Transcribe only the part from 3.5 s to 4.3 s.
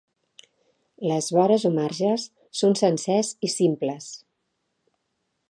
simples.